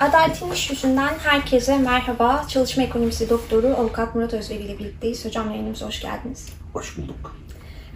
Adaletin 0.00 0.50
İş 0.50 0.70
Yüzünden 0.70 1.14
herkese 1.18 1.78
merhaba. 1.78 2.44
Çalışma 2.48 2.82
Ekonomisi 2.82 3.30
Doktoru 3.30 3.66
Avukat 3.66 4.14
Murat 4.14 4.34
Özveri 4.34 4.62
ile 4.62 4.78
birlikteyiz. 4.78 5.24
Hocam 5.24 5.50
yayınımıza 5.50 5.86
hoş 5.86 6.00
geldiniz. 6.00 6.48
Hoş 6.72 6.98
bulduk. 6.98 7.36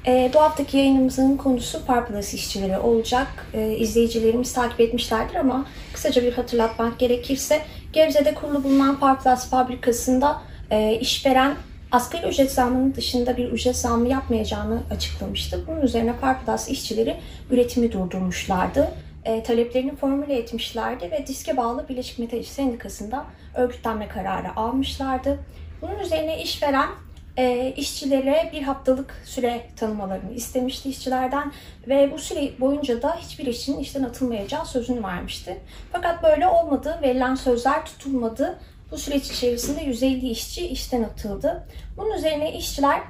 Ee, 0.06 0.30
bu 0.34 0.40
haftaki 0.40 0.76
yayınımızın 0.76 1.36
konusu 1.36 1.86
Parplas 1.86 2.34
işçileri 2.34 2.78
olacak. 2.78 3.46
Ee, 3.54 3.76
izleyicilerimiz 3.76 4.52
takip 4.52 4.80
etmişlerdir 4.80 5.34
ama 5.34 5.66
kısaca 5.92 6.22
bir 6.22 6.32
hatırlatmak 6.32 6.98
gerekirse 6.98 7.62
Gebze'de 7.92 8.34
kurulu 8.34 8.64
bulunan 8.64 9.00
Parplas 9.00 9.50
fabrikasında 9.50 10.42
e, 10.70 10.98
işveren 11.00 11.56
asgari 11.92 12.28
ücret 12.28 12.52
zammının 12.52 12.94
dışında 12.94 13.36
bir 13.36 13.48
ücret 13.48 13.76
zammı 13.76 14.08
yapmayacağını 14.08 14.82
açıklamıştı. 14.90 15.64
Bunun 15.66 15.80
üzerine 15.80 16.16
Parplas 16.20 16.68
işçileri 16.68 17.16
üretimi 17.50 17.92
durdurmuşlardı 17.92 18.88
e, 19.28 19.42
taleplerini 19.42 19.96
formüle 19.96 20.38
etmişlerdi 20.38 21.10
ve 21.10 21.26
diske 21.26 21.56
bağlı 21.56 21.88
Birleşik 21.88 22.18
Metal 22.18 22.38
İş 22.38 22.48
Sendikası'nda 22.48 23.24
örgütlenme 23.54 24.08
kararı 24.08 24.56
almışlardı. 24.56 25.38
Bunun 25.82 25.98
üzerine 25.98 26.42
işveren 26.42 26.88
e, 27.36 27.74
işçilere 27.76 28.50
bir 28.52 28.62
haftalık 28.62 29.22
süre 29.24 29.66
tanımalarını 29.76 30.32
istemişti 30.32 30.88
işçilerden 30.88 31.52
ve 31.88 32.12
bu 32.12 32.18
süre 32.18 32.60
boyunca 32.60 33.02
da 33.02 33.16
hiçbir 33.16 33.46
işçinin 33.46 33.78
işten 33.78 34.02
atılmayacağı 34.02 34.66
sözünü 34.66 35.02
vermişti. 35.02 35.60
Fakat 35.92 36.22
böyle 36.22 36.46
olmadı, 36.46 36.98
verilen 37.02 37.34
sözler 37.34 37.86
tutulmadı. 37.86 38.58
Bu 38.90 38.98
süreç 38.98 39.30
içerisinde 39.30 39.82
150 39.82 40.28
işçi 40.28 40.68
işten 40.68 41.02
atıldı. 41.02 41.66
Bunun 41.96 42.14
üzerine 42.14 42.52
işçiler 42.52 43.00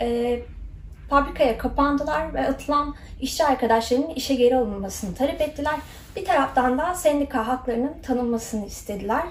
e, 0.00 0.38
fabrikaya 1.10 1.58
kapandılar 1.58 2.34
ve 2.34 2.48
atılan 2.48 2.94
işçi 3.20 3.44
arkadaşlarının 3.44 4.08
işe 4.08 4.34
geri 4.34 4.56
alınmasını 4.56 5.14
talep 5.14 5.40
ettiler. 5.40 5.74
Bir 6.16 6.24
taraftan 6.24 6.78
da 6.78 6.94
sendika 6.94 7.46
haklarının 7.48 7.92
tanınmasını 8.02 8.66
istediler. 8.66 9.24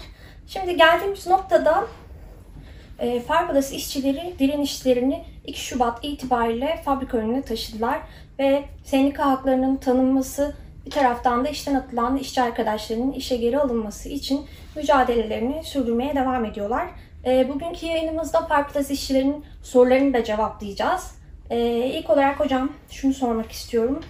Şimdi 0.47 0.77
geldiğimiz 0.77 1.27
noktada 1.27 1.87
e, 2.99 3.19
fabrikası 3.21 3.75
işçileri 3.75 4.35
direnişlerini 4.39 5.23
2 5.45 5.59
Şubat 5.59 5.99
itibariyle 6.05 6.81
fabrika 6.85 7.17
önüne 7.17 7.41
taşıdılar 7.41 7.99
ve 8.39 8.63
sendika 8.83 9.31
haklarının 9.31 9.75
tanınması 9.77 10.55
bir 10.85 10.91
taraftan 10.91 11.45
da 11.45 11.49
işten 11.49 11.75
atılan 11.75 12.17
işçi 12.17 12.41
arkadaşlarının 12.41 13.11
işe 13.11 13.37
geri 13.37 13.59
alınması 13.59 14.09
için 14.09 14.45
mücadelelerini 14.75 15.63
sürdürmeye 15.63 16.15
devam 16.15 16.45
ediyorlar. 16.45 16.87
E, 17.25 17.49
bugünkü 17.49 17.85
yayınımızda 17.85 18.41
fabrikası 18.41 18.93
işçilerinin 18.93 19.45
sorularını 19.63 20.13
da 20.13 20.23
cevaplayacağız. 20.23 21.16
Ee, 21.49 21.91
ilk 21.93 22.09
olarak 22.09 22.39
hocam 22.39 22.71
şunu 22.89 23.13
sormak 23.13 23.51
istiyorum. 23.51 24.03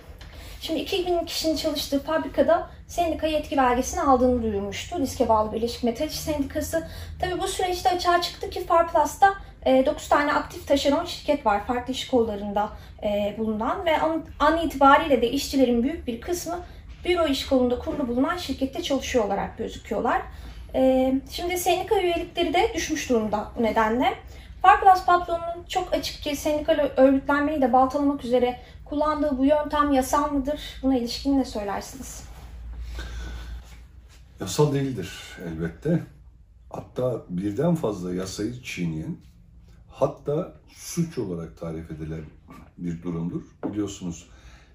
Şimdi 0.61 0.79
2000 0.79 1.25
kişinin 1.25 1.55
çalıştığı 1.55 2.03
fabrikada 2.03 2.69
sendika 2.87 3.27
yetki 3.27 3.57
belgesini 3.57 4.01
aldığını 4.01 4.43
duyurmuştu. 4.43 4.99
Riske 4.99 5.29
bağlı 5.29 5.53
Birleşik 5.53 5.83
Metal 5.83 6.07
İş 6.07 6.15
Sendikası. 6.15 6.87
Tabi 7.21 7.39
bu 7.41 7.47
süreçte 7.47 7.89
açığa 7.89 8.21
çıktı 8.21 8.49
ki 8.49 8.65
Farplus'ta 8.65 9.33
e, 9.65 9.85
9 9.85 10.09
tane 10.09 10.33
aktif 10.33 10.67
taşeron 10.67 11.05
şirket 11.05 11.45
var 11.45 11.65
farklı 11.65 11.93
iş 11.93 12.07
kollarında 12.07 12.69
e, 13.03 13.35
bulunan 13.37 13.85
ve 13.85 13.99
an, 13.99 14.25
an 14.39 14.57
itibariyle 14.57 15.21
de 15.21 15.31
işçilerin 15.31 15.83
büyük 15.83 16.07
bir 16.07 16.21
kısmı 16.21 16.59
büro 17.05 17.27
iş 17.27 17.45
kolunda 17.45 17.79
kurulu 17.79 18.07
bulunan 18.07 18.37
şirkette 18.37 18.83
çalışıyor 18.83 19.25
olarak 19.25 19.57
gözüküyorlar. 19.57 20.21
E, 20.75 21.13
şimdi 21.31 21.57
sendika 21.57 22.01
üyelikleri 22.01 22.53
de 22.53 22.71
düşmüş 22.73 23.09
durumda 23.09 23.51
bu 23.57 23.63
nedenle. 23.63 24.13
Farklas 24.61 25.05
patronunun 25.05 25.65
çok 25.69 25.93
açık 25.93 26.21
ki 26.23 26.35
sendikal 26.35 26.91
örgütlenmeyi 26.97 27.61
de 27.61 27.73
baltalamak 27.73 28.25
üzere 28.25 28.59
kullandığı 28.85 29.37
bu 29.37 29.45
yöntem 29.45 29.91
yasal 29.91 30.31
mıdır? 30.31 30.61
Buna 30.83 30.97
ilişkin 30.97 31.39
ne 31.39 31.45
söylersiniz? 31.45 32.23
Yasal 34.39 34.73
değildir 34.73 35.11
elbette. 35.45 36.03
Hatta 36.69 37.21
birden 37.29 37.75
fazla 37.75 38.13
yasayı 38.13 38.61
çiğneyen, 38.63 39.17
hatta 39.91 40.53
suç 40.75 41.17
olarak 41.17 41.57
tarif 41.59 41.91
edilen 41.91 42.25
bir 42.77 43.03
durumdur. 43.03 43.41
Biliyorsunuz 43.63 44.29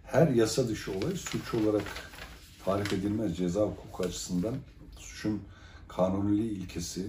her 0.05 0.29
yasa 0.29 0.69
dışı 0.69 0.93
olay 0.93 1.17
suç 1.17 1.55
olarak 1.55 1.83
tarif 2.65 2.93
edilmez 2.93 3.37
ceza 3.37 3.61
hukuku 3.61 4.03
açısından 4.03 4.55
suçun 4.99 5.43
kanuniliği 5.89 6.51
ilkesi, 6.51 7.07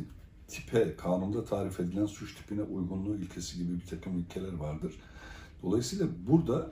tipe, 0.48 0.96
kanunda 0.96 1.46
tarif 1.46 1.80
edilen 1.80 2.06
suç 2.06 2.36
tipine 2.36 2.62
uygunluğu 2.62 3.16
ilkesi 3.16 3.58
gibi 3.58 3.74
bir 3.82 3.88
takım 3.88 4.18
ilkeler 4.18 4.54
vardır. 4.54 4.94
Dolayısıyla 5.64 6.08
burada 6.28 6.72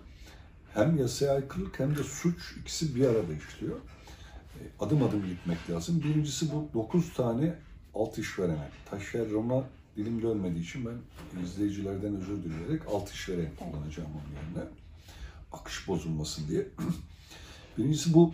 hem 0.74 0.98
yasaya 0.98 1.34
aykırılık 1.34 1.80
hem 1.80 1.96
de 1.96 2.04
suç 2.04 2.58
ikisi 2.62 2.96
bir 2.96 3.08
arada 3.08 3.34
işliyor. 3.34 3.76
E, 4.56 4.62
adım 4.80 5.04
adım 5.04 5.26
gitmek 5.26 5.70
lazım. 5.70 6.04
Birincisi 6.04 6.52
bu 6.52 6.70
9 6.74 7.14
tane 7.14 7.56
alt 7.96 8.18
işverene. 8.18 8.70
Taşerona 8.90 9.64
dilim 9.98 10.22
dönmediği 10.22 10.64
için 10.64 10.86
ben 10.86 11.42
izleyicilerden 11.44 12.16
özür 12.16 12.44
dileyerek 12.44 12.82
alt 12.88 13.12
işveren 13.12 13.56
kullanacağım 13.56 14.10
onun 14.12 14.36
yerine. 14.36 14.72
Akış 15.52 15.88
bozulmasın 15.88 16.48
diye. 16.48 16.68
Birincisi 17.78 18.14
bu 18.14 18.34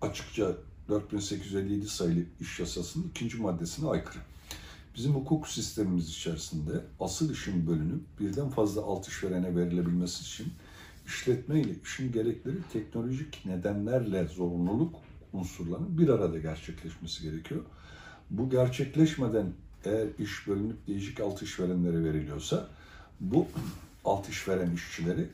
açıkça 0.00 0.56
4857 0.88 1.88
sayılı 1.88 2.24
iş 2.40 2.60
yasasının 2.60 3.08
ikinci 3.08 3.36
maddesine 3.36 3.88
aykırı. 3.88 4.18
Bizim 4.96 5.14
hukuk 5.14 5.48
sistemimiz 5.48 6.08
içerisinde 6.08 6.84
asıl 7.00 7.32
işin 7.32 7.66
bölünüp 7.66 8.20
birden 8.20 8.48
fazla 8.48 8.82
alt 8.82 9.08
işverene 9.08 9.56
verilebilmesi 9.56 10.22
için 10.22 10.52
işletme 11.06 11.60
ile 11.60 11.74
işin 11.84 12.12
gerekleri 12.12 12.56
teknolojik 12.72 13.46
nedenlerle 13.46 14.26
zorunluluk 14.26 14.94
unsurlarının 15.32 15.98
bir 15.98 16.08
arada 16.08 16.38
gerçekleşmesi 16.38 17.22
gerekiyor. 17.22 17.60
Bu 18.30 18.50
gerçekleşmeden 18.50 19.52
eğer 19.84 20.08
iş 20.18 20.48
bölünüp 20.48 20.86
değişik 20.86 21.20
alt 21.20 21.42
işverenlere 21.42 22.04
veriliyorsa 22.04 22.68
bu 23.20 23.46
alt 24.04 24.28
işveren 24.28 24.70
işçileri 24.70 25.30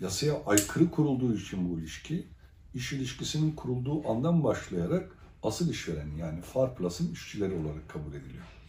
yasaya 0.00 0.44
aykırı 0.46 0.90
kurulduğu 0.90 1.34
için 1.34 1.70
bu 1.70 1.78
ilişki 1.78 2.26
iş 2.74 2.92
ilişkisinin 2.92 3.52
kurulduğu 3.52 4.08
andan 4.08 4.44
başlayarak 4.44 5.16
asıl 5.42 5.70
işveren 5.70 6.10
yani 6.18 6.40
Farplus'ın 6.40 7.12
işçileri 7.12 7.54
olarak 7.54 7.88
kabul 7.88 8.14
ediliyor. 8.14 8.61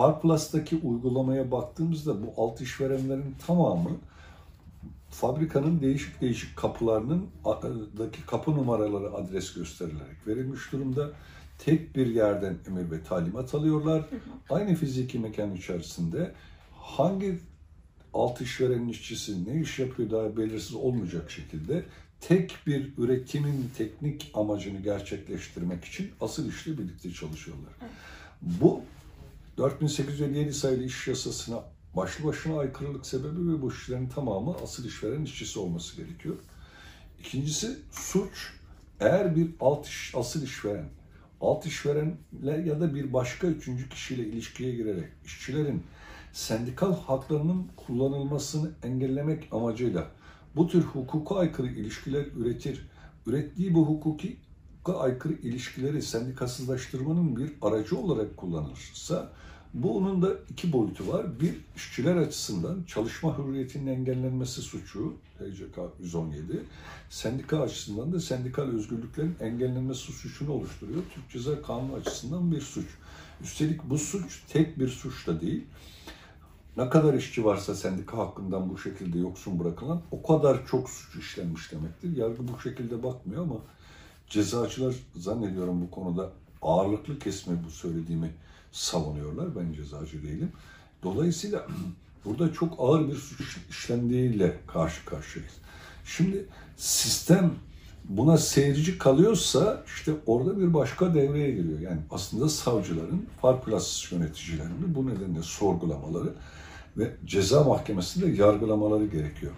Farplus'taki 0.00 0.76
uygulamaya 0.76 1.50
baktığımızda 1.50 2.22
bu 2.22 2.42
alt 2.42 2.60
işverenlerin 2.60 3.34
tamamı 3.46 3.90
fabrikanın 5.10 5.80
değişik 5.80 6.20
değişik 6.20 6.56
kapılarının 6.56 7.26
daki 7.98 8.26
kapı 8.26 8.50
numaraları 8.50 9.14
adres 9.14 9.54
gösterilerek 9.54 10.26
verilmiş 10.26 10.72
durumda. 10.72 11.10
Tek 11.58 11.96
bir 11.96 12.06
yerden 12.06 12.58
emir 12.68 12.90
ve 12.90 13.02
talimat 13.02 13.54
alıyorlar. 13.54 14.04
Aynı 14.50 14.74
fiziki 14.74 15.18
mekan 15.18 15.54
içerisinde 15.54 16.34
hangi 16.78 17.38
alt 18.14 18.40
işverenin 18.40 18.88
işçisi 18.88 19.48
ne 19.48 19.60
iş 19.60 19.78
yapıyor 19.78 20.10
daha 20.10 20.36
belirsiz 20.36 20.74
olmayacak 20.74 21.30
şekilde 21.30 21.84
tek 22.20 22.54
bir 22.66 22.92
üretimin 22.98 23.70
teknik 23.78 24.30
amacını 24.34 24.80
gerçekleştirmek 24.80 25.84
için 25.84 26.10
asıl 26.20 26.48
işle 26.48 26.78
birlikte 26.78 27.12
çalışıyorlar. 27.12 27.72
Bu 28.42 28.82
4857 29.60 30.52
sayılı 30.52 30.84
iş 30.84 31.08
yasasına 31.08 31.64
başlı 31.96 32.24
başına 32.24 32.58
aykırılık 32.58 33.06
sebebi 33.06 33.48
ve 33.48 33.62
bu 33.62 33.72
işlerin 33.72 34.08
tamamı 34.08 34.56
asıl 34.62 34.84
işveren 34.84 35.22
işçisi 35.22 35.58
olması 35.58 35.96
gerekiyor. 35.96 36.36
İkincisi 37.20 37.78
suç 37.92 38.52
eğer 39.00 39.36
bir 39.36 39.50
alt 39.60 39.86
iş, 39.86 40.12
asıl 40.16 40.42
işveren 40.42 40.88
alt 41.40 41.66
işverenle 41.66 42.64
ya 42.66 42.80
da 42.80 42.94
bir 42.94 43.12
başka 43.12 43.46
üçüncü 43.46 43.88
kişiyle 43.88 44.26
ilişkiye 44.26 44.74
girerek 44.74 45.08
işçilerin 45.24 45.82
sendikal 46.32 46.96
haklarının 46.96 47.66
kullanılmasını 47.76 48.70
engellemek 48.82 49.48
amacıyla 49.52 50.06
bu 50.56 50.68
tür 50.68 50.82
hukuka 50.82 51.36
aykırı 51.36 51.68
ilişkiler 51.68 52.26
üretir. 52.36 52.90
Ürettiği 53.26 53.74
bu 53.74 53.86
hukuki 53.86 54.36
aykırı 54.84 55.32
ilişkileri 55.32 56.02
sendikasızlaştırmanın 56.02 57.36
bir 57.36 57.52
aracı 57.62 57.98
olarak 57.98 58.36
kullanırsa 58.36 59.32
bunun 59.74 60.22
da 60.22 60.28
iki 60.50 60.72
boyutu 60.72 61.08
var. 61.08 61.40
Bir, 61.40 61.54
işçiler 61.76 62.16
açısından 62.16 62.82
çalışma 62.86 63.38
hürriyetinin 63.38 63.86
engellenmesi 63.86 64.62
suçu, 64.62 65.14
TCK 65.38 65.78
117. 66.00 66.62
Sendika 67.10 67.60
açısından 67.60 68.12
da 68.12 68.20
sendikal 68.20 68.62
özgürlüklerin 68.62 69.36
engellenmesi 69.40 70.12
suçunu 70.12 70.52
oluşturuyor. 70.52 71.02
Türk 71.14 71.30
Ceza 71.30 71.62
Kanunu 71.62 71.94
açısından 71.94 72.52
bir 72.52 72.60
suç. 72.60 72.86
Üstelik 73.42 73.90
bu 73.90 73.98
suç 73.98 74.42
tek 74.48 74.78
bir 74.78 74.88
suç 74.88 75.26
da 75.26 75.40
değil. 75.40 75.64
Ne 76.76 76.88
kadar 76.88 77.14
işçi 77.14 77.44
varsa 77.44 77.74
sendika 77.74 78.18
hakkından 78.18 78.70
bu 78.70 78.78
şekilde 78.78 79.18
yoksun 79.18 79.60
bırakılan 79.60 80.02
o 80.10 80.22
kadar 80.22 80.66
çok 80.66 80.90
suç 80.90 81.16
işlenmiş 81.16 81.72
demektir. 81.72 82.16
Yargı 82.16 82.48
bu 82.48 82.60
şekilde 82.60 83.02
bakmıyor 83.02 83.42
ama 83.42 83.56
cezacılar 84.28 84.94
zannediyorum 85.16 85.80
bu 85.82 85.90
konuda 85.90 86.32
ağırlıklı 86.62 87.18
kesme 87.18 87.54
bu 87.66 87.70
söylediğimi 87.70 88.30
savunuyorlar. 88.72 89.56
Ben 89.56 89.72
cezacı 89.72 90.22
değilim. 90.22 90.52
Dolayısıyla 91.02 91.66
burada 92.24 92.52
çok 92.52 92.74
ağır 92.78 93.08
bir 93.08 93.14
suç 93.14 93.58
işlendiğiyle 93.70 94.56
karşı 94.66 95.04
karşıyayız. 95.04 95.54
Şimdi 96.04 96.46
sistem 96.76 97.54
buna 98.04 98.38
seyirci 98.38 98.98
kalıyorsa 98.98 99.82
işte 99.86 100.12
orada 100.26 100.58
bir 100.58 100.74
başka 100.74 101.14
devreye 101.14 101.50
giriyor. 101.50 101.80
Yani 101.80 102.00
aslında 102.10 102.48
savcıların, 102.48 103.26
farklas 103.42 104.12
yöneticilerinin 104.12 104.94
bu 104.94 105.06
nedenle 105.06 105.42
sorgulamaları 105.42 106.32
ve 106.96 107.10
ceza 107.24 107.64
mahkemesinde 107.64 108.42
yargılamaları 108.42 109.06
gerekiyor. 109.06 109.52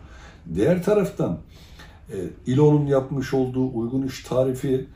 Diğer 0.55 0.85
taraftan 0.85 1.39
e, 2.13 2.17
İLO'nun 2.47 2.87
yapmış 2.87 3.35
olduğu 3.35 3.79
uygun 3.79 4.07
iş 4.07 4.23
tarifi 4.23 4.87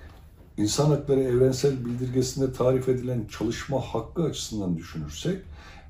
insan 0.56 0.90
hakları 0.90 1.20
evrensel 1.20 1.84
bildirgesinde 1.84 2.52
tarif 2.52 2.88
edilen 2.88 3.24
çalışma 3.38 3.80
hakkı 3.80 4.22
açısından 4.22 4.76
düşünürsek 4.76 5.38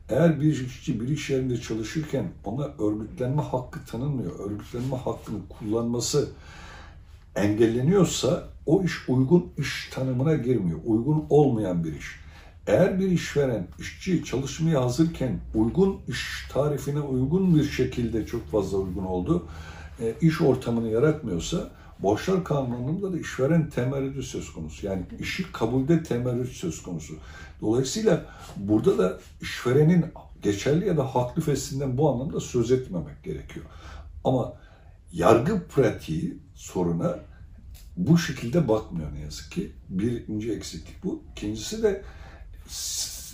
eğer 0.08 0.40
bir 0.40 0.66
işçi 0.66 1.00
bir 1.00 1.08
iş 1.08 1.30
yerinde 1.30 1.60
çalışırken 1.60 2.28
ona 2.44 2.64
örgütlenme 2.64 3.42
hakkı 3.42 3.84
tanınmıyor, 3.90 4.50
örgütlenme 4.50 4.96
hakkını 4.96 5.38
kullanması 5.48 6.28
engelleniyorsa 7.36 8.48
o 8.66 8.82
iş 8.82 9.08
uygun 9.08 9.46
iş 9.58 9.90
tanımına 9.94 10.34
girmiyor. 10.34 10.78
Uygun 10.84 11.24
olmayan 11.30 11.84
bir 11.84 11.96
iş. 11.96 12.06
Eğer 12.66 13.00
bir 13.00 13.10
işveren 13.10 13.66
işçi 13.78 14.24
çalışmaya 14.24 14.84
hazırken 14.84 15.40
uygun 15.54 16.00
iş 16.08 16.48
tarifine 16.52 17.00
uygun 17.00 17.56
bir 17.56 17.64
şekilde 17.64 18.26
çok 18.26 18.50
fazla 18.50 18.78
uygun 18.78 19.04
oldu, 19.04 19.46
e, 20.00 20.14
iş 20.20 20.40
ortamını 20.40 20.88
yaratmıyorsa 20.88 21.70
borçlar 21.98 22.44
kanununda 22.44 23.12
da 23.12 23.18
işveren 23.18 23.70
temerrüdü 23.70 24.22
söz 24.22 24.52
konusu. 24.52 24.86
Yani 24.86 25.02
işi 25.18 25.52
kabulde 25.52 26.02
temerrüt 26.02 26.52
söz 26.52 26.82
konusu. 26.82 27.14
Dolayısıyla 27.60 28.24
burada 28.56 28.98
da 28.98 29.18
işverenin 29.40 30.04
geçerli 30.42 30.86
ya 30.86 30.96
da 30.96 31.14
haklı 31.14 31.42
feslinden 31.42 31.98
bu 31.98 32.10
anlamda 32.10 32.40
söz 32.40 32.70
etmemek 32.70 33.24
gerekiyor. 33.24 33.66
Ama 34.24 34.52
yargı 35.12 35.66
pratiği 35.66 36.38
soruna 36.54 37.18
bu 37.96 38.18
şekilde 38.18 38.68
bakmıyor 38.68 39.14
ne 39.14 39.20
yazık 39.20 39.52
ki. 39.52 39.72
Birinci 39.88 40.52
eksiklik 40.52 41.04
bu. 41.04 41.22
İkincisi 41.32 41.82
de 41.82 42.02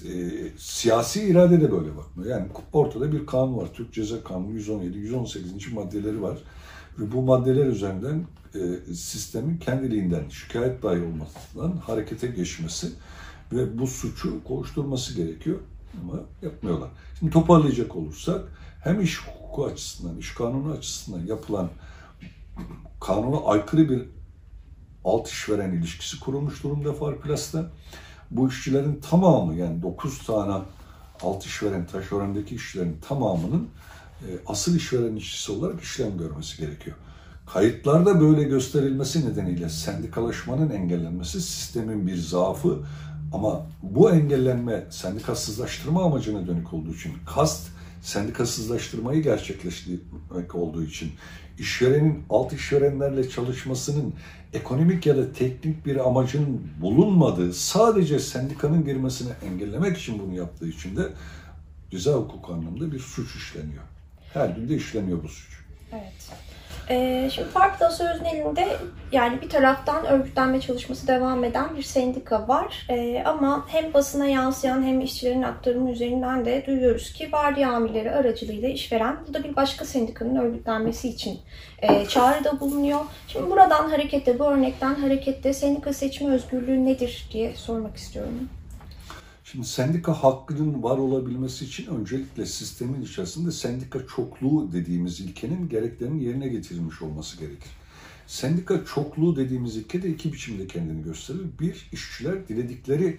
e, 0.09 0.15
siyasi 0.59 1.23
irade 1.23 1.61
de 1.61 1.73
böyle 1.73 1.97
bakmıyor. 1.97 2.31
Yani 2.31 2.49
ortada 2.73 3.13
bir 3.13 3.27
kanun 3.27 3.57
var. 3.57 3.69
Türk 3.75 3.93
Ceza 3.93 4.25
Kanunu 4.25 4.53
117, 4.53 4.99
118. 4.99 5.73
maddeleri 5.73 6.23
var. 6.23 6.39
Ve 6.99 7.13
bu 7.13 7.23
maddeler 7.23 7.67
üzerinden 7.67 8.27
e, 8.55 8.95
sistemin 8.95 9.59
kendiliğinden 9.59 10.29
şikayet 10.29 10.83
dahi 10.83 11.01
olmasından 11.01 11.77
harekete 11.77 12.27
geçmesi 12.27 12.93
ve 13.53 13.79
bu 13.79 13.87
suçu 13.87 14.45
koşturması 14.45 15.15
gerekiyor 15.15 15.59
ama 16.03 16.21
yapmıyorlar. 16.43 16.91
Şimdi 17.19 17.33
toparlayacak 17.33 17.97
olursak 17.97 18.41
hem 18.81 19.01
iş 19.01 19.21
hukuku 19.23 19.65
açısından, 19.65 20.19
iş 20.19 20.35
kanunu 20.35 20.73
açısından 20.73 21.27
yapılan 21.27 21.71
kanuna 23.01 23.45
aykırı 23.45 23.91
bir 23.91 24.03
alt 25.05 25.29
işveren 25.29 25.73
ilişkisi 25.73 26.21
kurulmuş 26.21 26.63
durumda 26.63 26.93
Farplas'ta. 26.93 27.71
Bu 28.31 28.49
işçilerin 28.49 29.01
tamamı 29.11 29.55
yani 29.55 29.83
9 29.83 30.27
tane 30.27 30.63
alt 31.23 31.47
işveren, 31.47 31.87
taşerondaki 31.87 32.55
işçilerin 32.55 32.99
tamamının 33.09 33.69
asıl 34.47 34.77
işveren 34.77 35.17
işçisi 35.17 35.53
olarak 35.53 35.81
işlem 35.81 36.19
görmesi 36.19 36.57
gerekiyor. 36.57 36.97
Kayıtlarda 37.47 38.21
böyle 38.21 38.43
gösterilmesi 38.43 39.31
nedeniyle 39.31 39.69
sendikalaşmanın 39.69 40.71
engellenmesi 40.71 41.43
sistemin 41.43 42.07
bir 42.07 42.17
zaafı 42.17 42.79
ama 43.33 43.67
bu 43.83 44.11
engellenme 44.11 44.85
sendikasızlaştırma 44.91 46.05
amacına 46.05 46.47
dönük 46.47 46.73
olduğu 46.73 46.95
için 46.95 47.13
kast 47.27 47.69
sendikasızlaştırmayı 48.03 49.23
gerçekleştirmek 49.23 50.55
olduğu 50.55 50.85
için 50.85 51.13
işverenin 51.59 52.23
alt 52.31 52.53
işverenlerle 52.53 53.29
çalışmasının 53.29 54.15
ekonomik 54.53 55.07
ya 55.07 55.17
da 55.17 55.33
teknik 55.33 55.87
bir 55.87 56.09
amacın 56.09 56.61
bulunmadığı 56.81 57.53
sadece 57.55 58.19
sendikanın 58.19 58.85
girmesini 58.85 59.31
engellemek 59.45 59.99
için 59.99 60.19
bunu 60.19 60.35
yaptığı 60.35 60.69
için 60.69 60.97
de 60.97 61.09
ceza 61.91 62.13
hukuku 62.13 62.53
anlamında 62.53 62.93
bir 62.93 62.99
suç 62.99 63.37
işleniyor. 63.37 63.83
Her 64.35 64.49
gün 64.49 64.69
de 64.69 64.75
işleniyor 64.75 65.23
bu 65.23 65.29
suç. 65.29 65.63
Evet. 65.93 66.33
Ee, 66.91 67.31
şimdi 67.35 67.49
farklı 67.49 67.91
sözün 67.91 68.25
elinde 68.25 68.69
yani 69.13 69.41
bir 69.41 69.49
taraftan 69.49 70.07
örgütlenme 70.07 70.61
çalışması 70.61 71.07
devam 71.07 71.45
eden 71.45 71.77
bir 71.77 71.83
sendika 71.83 72.49
var. 72.49 72.87
Ee, 72.91 73.23
ama 73.27 73.65
hem 73.69 73.95
basına 73.95 74.27
yansıyan 74.27 74.83
hem 74.83 75.01
işçilerin 75.01 75.43
aktarımı 75.43 75.91
üzerinden 75.91 76.45
de 76.45 76.65
duyuyoruz 76.67 77.13
ki 77.13 77.33
vardiya 77.33 77.73
amirleri 77.73 78.11
aracılığıyla 78.11 78.69
işveren 78.69 79.17
burada 79.27 79.45
bir 79.45 79.57
başka 79.57 79.85
sendikanın 79.85 80.37
örgütlenmesi 80.37 81.09
için 81.09 81.41
e, 81.83 82.07
çağrıda 82.07 82.61
bulunuyor. 82.61 83.01
Şimdi 83.29 83.51
buradan 83.51 83.91
hareketle, 83.91 84.39
bu 84.39 84.45
örnekten 84.45 84.95
hareketle 84.95 85.53
sendika 85.53 85.93
seçme 85.93 86.35
özgürlüğü 86.35 86.85
nedir 86.85 87.29
diye 87.33 87.55
sormak 87.55 87.97
istiyorum. 87.97 88.49
Şimdi 89.53 89.67
sendika 89.67 90.13
hakkının 90.13 90.83
var 90.83 90.99
olabilmesi 90.99 91.65
için 91.65 91.87
öncelikle 91.87 92.47
sistemin 92.47 93.03
içerisinde 93.03 93.53
sendika 93.53 94.07
çokluğu 94.07 94.73
dediğimiz 94.73 95.21
ilkenin 95.21 95.69
gereklerinin 95.69 96.21
yerine 96.21 96.49
getirilmiş 96.49 97.03
olması 97.03 97.39
gerekir. 97.39 97.71
Sendika 98.27 98.85
çokluğu 98.85 99.37
dediğimiz 99.37 99.77
ilke 99.77 100.03
de 100.03 100.09
iki 100.09 100.33
biçimde 100.33 100.67
kendini 100.67 101.03
gösterir. 101.03 101.47
Bir, 101.61 101.89
işçiler 101.93 102.49
diledikleri 102.49 103.19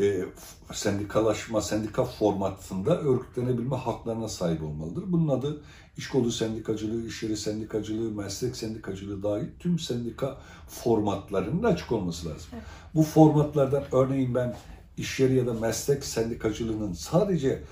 e, 0.00 0.24
sendikalaşma, 0.72 1.60
sendika 1.60 2.04
formatında 2.04 3.00
örgütlenebilme 3.00 3.76
haklarına 3.76 4.28
sahip 4.28 4.62
olmalıdır. 4.62 5.04
Bunun 5.06 5.28
adı 5.28 5.62
iş 5.96 6.08
kolu 6.08 6.32
sendikacılığı, 6.32 7.06
iş 7.06 7.22
yeri 7.22 7.36
sendikacılığı, 7.36 8.10
meslek 8.10 8.56
sendikacılığı 8.56 9.22
dahil 9.22 9.46
tüm 9.58 9.78
sendika 9.78 10.38
formatlarının 10.68 11.62
açık 11.62 11.92
olması 11.92 12.28
lazım. 12.28 12.48
Evet. 12.52 12.64
Bu 12.94 13.02
formatlardan 13.02 13.84
örneğin 13.92 14.34
ben 14.34 14.56
iş 14.96 15.20
yeri 15.20 15.34
ya 15.34 15.46
da 15.46 15.54
meslek 15.54 16.04
sendikacılığının 16.04 16.92
sadece 16.92 17.62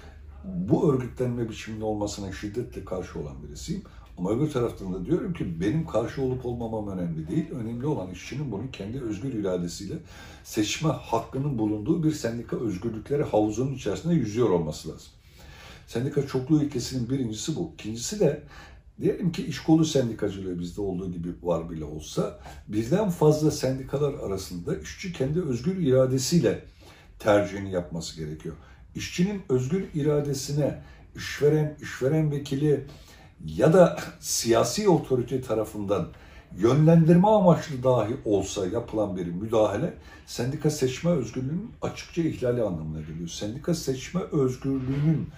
bu 0.45 0.93
örgütlenme 0.93 1.49
biçiminde 1.49 1.85
olmasına 1.85 2.33
şiddetle 2.33 2.85
karşı 2.85 3.21
olan 3.21 3.43
birisiyim. 3.43 3.83
Ama 4.19 4.31
öbür 4.31 4.51
taraftan 4.51 4.95
da 4.95 5.07
diyorum 5.07 5.33
ki 5.33 5.61
benim 5.61 5.87
karşı 5.87 6.23
olup 6.23 6.47
olmamam 6.47 6.89
önemli 6.89 7.29
değil. 7.29 7.51
Önemli 7.51 7.87
olan 7.87 8.11
işçinin 8.11 8.53
bunu 8.53 8.71
kendi 8.71 9.01
özgür 9.01 9.33
iradesiyle 9.33 9.95
seçme 10.45 10.91
hakkının 10.91 11.59
bulunduğu 11.59 12.05
bir 12.05 12.13
sendika 12.13 12.57
özgürlükleri 12.57 13.23
havuzunun 13.23 13.75
içerisinde 13.75 14.15
yüzüyor 14.15 14.51
olması 14.51 14.89
lazım. 14.89 15.09
Sendika 15.87 16.27
çokluğu 16.27 16.63
ilkesinin 16.63 17.11
birincisi 17.11 17.57
bu. 17.57 17.73
İkincisi 17.75 18.21
de 18.21 18.43
diyelim 19.01 19.33
ki 19.33 19.47
iş 19.47 19.61
kolu 19.61 19.85
sendikacılığı 19.85 20.61
bizde 20.61 20.81
olduğu 20.81 21.13
gibi 21.13 21.29
var 21.43 21.71
bile 21.71 21.85
olsa 21.85 22.39
birden 22.69 23.11
fazla 23.11 23.51
sendikalar 23.51 24.15
arasında 24.15 24.77
işçi 24.77 25.13
kendi 25.13 25.43
özgür 25.43 25.77
iradesiyle 25.77 26.65
tercihini 27.23 27.73
yapması 27.73 28.17
gerekiyor. 28.17 28.57
İşçinin 28.95 29.43
özgür 29.49 29.85
iradesine 29.95 30.83
işveren, 31.17 31.77
işveren 31.83 32.31
vekili 32.31 32.87
ya 33.47 33.73
da 33.73 33.99
siyasi 34.21 34.89
otorite 34.89 35.41
tarafından 35.41 36.09
yönlendirme 36.59 37.29
amaçlı 37.29 37.83
dahi 37.83 38.17
olsa 38.25 38.67
yapılan 38.67 39.17
bir 39.17 39.27
müdahale 39.27 39.95
sendika 40.27 40.71
seçme 40.71 41.11
özgürlüğünün 41.11 41.73
açıkça 41.83 42.23
ihlali 42.23 42.63
anlamına 42.63 43.01
geliyor. 43.01 43.29
Sendika 43.29 43.75
seçme 43.75 44.21
özgürlüğünün 44.21 45.29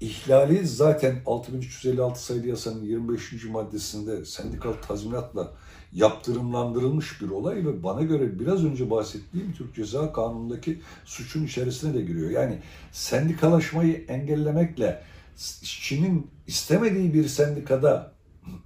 ihlali 0.00 0.66
zaten 0.66 1.16
6356 1.26 2.24
sayılı 2.24 2.46
yasanın 2.48 2.82
25. 2.82 3.44
maddesinde 3.44 4.24
sendikal 4.24 4.72
tazminatla 4.72 5.52
yaptırımlandırılmış 5.92 7.22
bir 7.22 7.30
olay 7.30 7.56
ve 7.56 7.82
bana 7.82 8.02
göre 8.02 8.40
biraz 8.40 8.64
önce 8.64 8.90
bahsettiğim 8.90 9.52
Türk 9.52 9.74
Ceza 9.74 10.12
Kanunu'ndaki 10.12 10.80
suçun 11.04 11.44
içerisine 11.44 11.94
de 11.94 12.00
giriyor. 12.00 12.30
Yani 12.30 12.58
sendikalaşmayı 12.92 14.04
engellemekle 14.08 15.02
işçinin 15.62 16.30
istemediği 16.46 17.14
bir 17.14 17.28
sendikada 17.28 18.12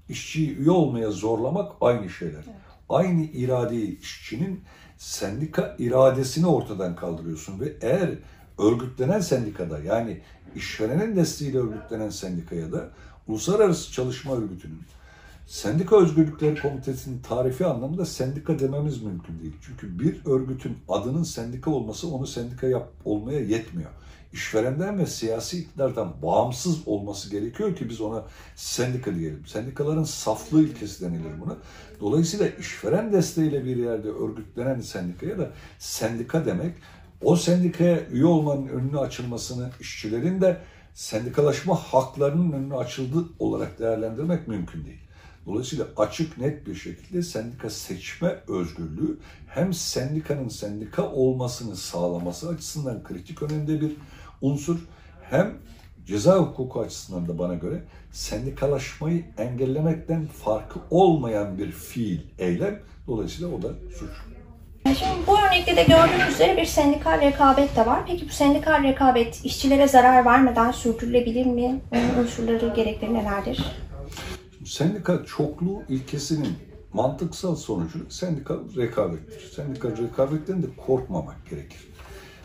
işçiyi 0.08 0.56
üye 0.56 0.70
olmaya 0.70 1.10
zorlamak 1.10 1.72
aynı 1.80 2.10
şeyler. 2.10 2.34
Evet. 2.34 2.56
Aynı 2.88 3.22
iradeyi 3.24 4.00
işçinin 4.00 4.60
sendika 4.98 5.76
iradesini 5.78 6.46
ortadan 6.46 6.96
kaldırıyorsun 6.96 7.60
ve 7.60 7.72
eğer 7.80 8.10
örgütlenen 8.58 9.20
sendikada 9.20 9.78
yani 9.78 10.20
işverenin 10.56 11.16
desteğiyle 11.16 11.58
örgütlenen 11.58 12.10
sendikaya 12.10 12.72
da 12.72 12.90
Uluslararası 13.28 13.92
Çalışma 13.92 14.36
Örgütü'nün 14.36 14.82
Sendika 15.46 15.96
Özgürlükleri 15.96 16.60
Komitesi'nin 16.60 17.22
tarifi 17.22 17.66
anlamında 17.66 18.06
sendika 18.06 18.58
dememiz 18.58 19.02
mümkün 19.02 19.38
değil. 19.38 19.56
Çünkü 19.66 19.98
bir 19.98 20.26
örgütün 20.26 20.76
adının 20.88 21.22
sendika 21.22 21.70
olması 21.70 22.08
onu 22.08 22.26
sendika 22.26 22.66
yap 22.66 22.92
olmaya 23.04 23.40
yetmiyor. 23.40 23.90
İşverenden 24.32 24.98
ve 24.98 25.06
siyasi 25.06 25.58
iktidardan 25.58 26.22
bağımsız 26.22 26.88
olması 26.88 27.30
gerekiyor 27.30 27.76
ki 27.76 27.88
biz 27.88 28.00
ona 28.00 28.24
sendika 28.56 29.14
diyelim. 29.14 29.46
Sendikaların 29.46 30.04
saflığı 30.04 30.62
ilkesi 30.62 31.04
denilir 31.04 31.40
buna. 31.40 31.56
Dolayısıyla 32.00 32.48
işveren 32.48 33.12
desteğiyle 33.12 33.64
bir 33.64 33.76
yerde 33.76 34.08
örgütlenen 34.08 34.80
sendikaya 34.80 35.38
da 35.38 35.50
sendika 35.78 36.46
demek. 36.46 36.74
O 37.22 37.36
sendikaya 37.36 38.06
üye 38.06 38.26
olmanın 38.26 38.68
önünü 38.68 38.98
açılmasını 38.98 39.70
işçilerin 39.80 40.40
de 40.40 40.60
sendikalaşma 40.94 41.74
haklarının 41.74 42.52
önünü 42.52 42.76
açıldı 42.76 43.28
olarak 43.38 43.78
değerlendirmek 43.78 44.48
mümkün 44.48 44.84
değil. 44.84 45.03
Dolayısıyla 45.46 45.86
açık 45.96 46.38
net 46.38 46.66
bir 46.66 46.74
şekilde 46.74 47.22
sendika 47.22 47.70
seçme 47.70 48.36
özgürlüğü 48.48 49.18
hem 49.48 49.74
sendikanın 49.74 50.48
sendika 50.48 51.02
olmasını 51.02 51.76
sağlaması 51.76 52.48
açısından 52.48 53.02
kritik 53.02 53.42
önemde 53.42 53.80
bir 53.80 53.92
unsur 54.40 54.78
hem 55.30 55.54
ceza 56.06 56.38
hukuku 56.38 56.80
açısından 56.80 57.28
da 57.28 57.38
bana 57.38 57.54
göre 57.54 57.82
sendikalaşmayı 58.12 59.24
engellemekten 59.38 60.26
farkı 60.26 60.80
olmayan 60.90 61.58
bir 61.58 61.72
fiil, 61.72 62.20
eylem. 62.38 62.80
Dolayısıyla 63.06 63.48
o 63.48 63.62
da 63.62 63.68
suç. 63.98 64.10
Şimdi 64.84 65.26
bu 65.26 65.38
örnekte 65.38 65.76
de 65.76 65.82
gördüğünüz 65.82 66.34
üzere 66.34 66.56
bir 66.56 66.64
sendikal 66.64 67.20
rekabet 67.20 67.76
de 67.76 67.86
var. 67.86 68.00
Peki 68.06 68.28
bu 68.28 68.32
sendikal 68.32 68.82
rekabet 68.82 69.44
işçilere 69.44 69.88
zarar 69.88 70.24
vermeden 70.24 70.70
sürdürülebilir 70.70 71.46
mi? 71.46 71.80
Onun 71.92 72.24
unsurları, 72.24 72.72
gerekleri 72.76 73.14
nelerdir? 73.14 73.64
Sendika 74.64 75.24
çokluğu 75.24 75.82
ilkesinin 75.88 76.56
mantıksal 76.92 77.56
sonucu 77.56 78.06
sendikal 78.08 78.76
rekabettir. 78.76 79.50
Sendikal 79.56 79.96
rekabetten 79.96 80.62
de 80.62 80.66
korkmamak 80.86 81.50
gerekir. 81.50 81.88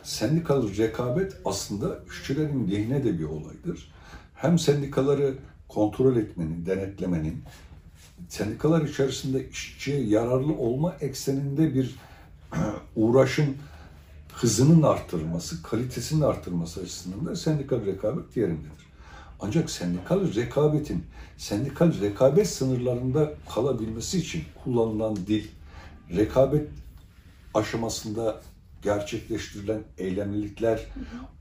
Sendikal 0.03 0.77
rekabet 0.77 1.38
aslında 1.45 1.99
işçilerin 2.09 2.71
lehine 2.71 3.03
de 3.03 3.19
bir 3.19 3.23
olaydır. 3.23 3.91
Hem 4.35 4.59
sendikaları 4.59 5.38
kontrol 5.67 6.15
etmenin, 6.15 6.65
denetlemenin, 6.65 7.43
sendikalar 8.29 8.81
içerisinde 8.81 9.49
işçiye 9.49 10.03
yararlı 10.03 10.53
olma 10.53 10.95
ekseninde 11.01 11.73
bir 11.73 11.95
uğraşın 12.95 13.55
hızının 14.33 14.81
arttırılması, 14.81 15.63
kalitesinin 15.63 16.21
arttırılması 16.21 16.81
açısından 16.81 17.25
da 17.25 17.35
sendikal 17.35 17.85
rekabet 17.85 18.38
yerindedir. 18.38 18.88
Ancak 19.39 19.69
sendikal 19.69 20.36
rekabetin, 20.36 21.03
sendikal 21.38 22.01
rekabet 22.01 22.48
sınırlarında 22.48 23.34
kalabilmesi 23.53 24.17
için 24.17 24.43
kullanılan 24.63 25.15
dil, 25.15 25.43
rekabet 26.15 26.69
aşamasında 27.53 28.41
gerçekleştirilen 28.81 29.81
eylemlilikler, 29.98 30.86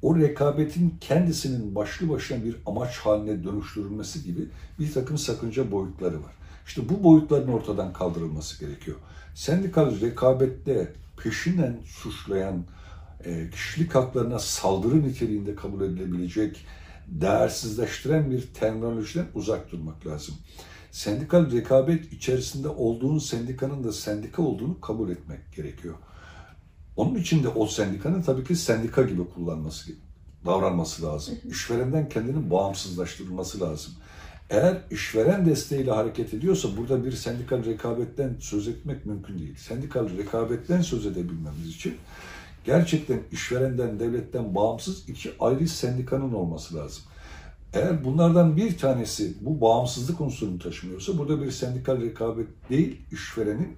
o 0.03 0.17
rekabetin 0.17 0.95
kendisinin 1.01 1.75
başlı 1.75 2.09
başına 2.09 2.45
bir 2.45 2.57
amaç 2.67 2.99
haline 2.99 3.45
dönüştürülmesi 3.45 4.25
gibi 4.25 4.49
bir 4.79 4.93
takım 4.93 5.19
sakınca 5.19 5.71
boyutları 5.71 6.23
var. 6.23 6.33
İşte 6.67 6.89
bu 6.89 7.05
boyutların 7.05 7.49
ortadan 7.49 7.93
kaldırılması 7.93 8.61
gerekiyor. 8.61 8.97
Sendikal 9.35 10.01
rekabette 10.01 10.93
peşinen 11.23 11.77
suçlayan, 11.85 12.65
e, 13.25 13.51
kişilik 13.51 13.95
haklarına 13.95 14.39
saldırı 14.39 15.03
niteliğinde 15.03 15.55
kabul 15.55 15.85
edilebilecek, 15.85 16.67
değersizleştiren 17.09 18.31
bir 18.31 18.47
terminolojiden 18.55 19.27
uzak 19.35 19.73
durmak 19.73 20.07
lazım. 20.07 20.35
Sendikal 20.91 21.53
rekabet 21.53 22.13
içerisinde 22.13 22.69
olduğun 22.69 23.19
sendikanın 23.19 23.85
da 23.85 23.93
sendika 23.93 24.43
olduğunu 24.43 24.81
kabul 24.81 25.11
etmek 25.11 25.53
gerekiyor. 25.57 25.95
Onun 26.97 27.15
için 27.15 27.43
de 27.45 27.49
o 27.49 27.67
sendikanın 27.67 28.23
tabii 28.23 28.45
ki 28.45 28.57
sendika 28.57 29.03
gibi 29.03 29.29
kullanması, 29.35 29.93
davranması 30.47 31.03
lazım. 31.03 31.35
İşverenden 31.51 32.09
kendini 32.09 32.51
bağımsızlaştırılması 32.51 33.61
lazım. 33.61 33.93
Eğer 34.51 34.83
işveren 34.91 35.47
desteğiyle 35.47 35.91
hareket 35.91 36.35
ediyorsa 36.35 36.69
burada 36.77 37.05
bir 37.05 37.13
sendikal 37.13 37.65
rekabetten 37.65 38.37
söz 38.41 38.69
etmek 38.69 39.07
mümkün 39.07 39.39
değil. 39.39 39.57
Sendikal 39.57 40.19
rekabetten 40.19 40.83
söz 40.83 41.07
edebilmemiz 41.07 41.69
için 41.69 41.95
gerçekten 42.69 43.21
işverenden, 43.33 44.01
devletten 44.01 44.55
bağımsız 44.55 45.09
iki 45.09 45.31
ayrı 45.41 45.69
sendikanın 45.69 46.33
olması 46.33 46.77
lazım. 46.77 47.03
Eğer 47.73 48.05
bunlardan 48.05 48.57
bir 48.57 48.79
tanesi 48.79 49.35
bu 49.41 49.61
bağımsızlık 49.61 50.21
unsurunu 50.21 50.59
taşımıyorsa 50.59 51.19
burada 51.19 51.43
bir 51.43 51.51
sendikal 51.51 52.01
rekabet 52.01 52.47
değil, 52.71 53.01
işverenin 53.13 53.77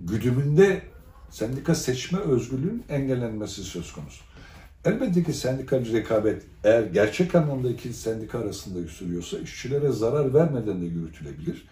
güdümünde 0.00 0.82
sendika 1.30 1.74
seçme 1.74 2.18
özgürlüğünün 2.18 2.84
engellenmesi 2.88 3.64
söz 3.64 3.92
konusu. 3.92 4.24
Elbette 4.84 5.22
ki 5.22 5.32
sendikal 5.32 5.92
rekabet 5.92 6.42
eğer 6.64 6.82
gerçek 6.82 7.34
anlamda 7.34 7.70
iki 7.70 7.92
sendika 7.92 8.38
arasında 8.38 8.88
sürüyorsa 8.88 9.38
işçilere 9.38 9.92
zarar 9.92 10.34
vermeden 10.34 10.80
de 10.80 10.86
yürütülebilir. 10.86 11.68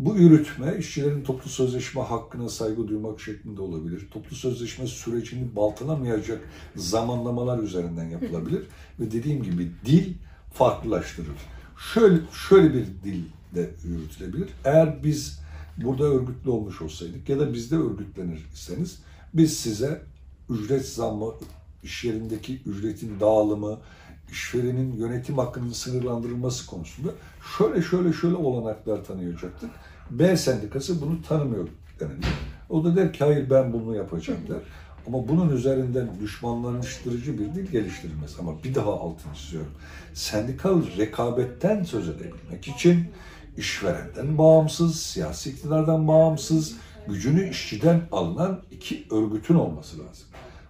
Bu 0.00 0.16
yürütme 0.16 0.76
işçilerin 0.78 1.24
toplu 1.24 1.50
sözleşme 1.50 2.02
hakkına 2.02 2.48
saygı 2.48 2.88
duymak 2.88 3.20
şeklinde 3.20 3.60
olabilir. 3.60 4.08
Toplu 4.10 4.36
sözleşme 4.36 4.86
sürecini 4.86 5.56
baltalamayacak 5.56 6.40
zamanlamalar 6.76 7.58
üzerinden 7.58 8.04
yapılabilir. 8.04 8.62
Ve 9.00 9.10
dediğim 9.10 9.42
gibi 9.42 9.70
dil 9.86 10.14
farklılaştırır. 10.52 11.36
Şöyle, 11.94 12.20
şöyle 12.48 12.74
bir 12.74 12.86
dil 13.04 13.22
de 13.54 13.70
yürütülebilir. 13.84 14.48
Eğer 14.64 15.04
biz 15.04 15.40
burada 15.76 16.04
örgütlü 16.04 16.50
olmuş 16.50 16.82
olsaydık 16.82 17.28
ya 17.28 17.38
da 17.38 17.52
bizde 17.52 17.76
örgütlenir 17.76 18.46
iseniz 18.54 18.98
biz 19.34 19.56
size 19.56 20.02
ücret 20.50 20.88
zammı, 20.88 21.34
iş 21.82 22.04
yerindeki 22.04 22.60
ücretin 22.66 23.20
dağılımı, 23.20 23.78
işverenin 24.30 24.96
yönetim 24.96 25.38
hakkının 25.38 25.72
sınırlandırılması 25.72 26.66
konusunda 26.66 27.10
şöyle 27.58 27.82
şöyle 27.82 28.12
şöyle 28.12 28.34
olanaklar 28.34 29.04
tanıyacaktık. 29.04 29.70
B 30.10 30.36
sendikası 30.36 31.02
bunu 31.02 31.22
tanımıyor 31.22 31.68
denildi. 32.00 32.26
O 32.68 32.84
da 32.84 32.96
der 32.96 33.12
ki 33.12 33.24
hayır 33.24 33.50
ben 33.50 33.72
bunu 33.72 33.96
yapacağım 33.96 34.40
der. 34.48 34.60
Ama 35.06 35.28
bunun 35.28 35.56
üzerinden 35.56 36.08
düşmanlaştırıcı 36.20 37.38
bir 37.38 37.54
dil 37.54 37.66
geliştirilmez. 37.70 38.36
Ama 38.40 38.64
bir 38.64 38.74
daha 38.74 38.92
altını 38.92 39.34
çiziyorum. 39.34 39.72
Sendikal 40.14 40.82
rekabetten 40.98 41.82
söz 41.82 42.08
edebilmek 42.08 42.68
için 42.68 43.04
işverenden 43.56 44.38
bağımsız, 44.38 45.00
siyasi 45.00 45.50
iktidardan 45.50 46.08
bağımsız, 46.08 46.76
gücünü 47.08 47.50
işçiden 47.50 48.00
alınan 48.12 48.62
iki 48.70 49.06
örgütün 49.10 49.54
olması 49.54 49.98
lazım. 49.98 50.26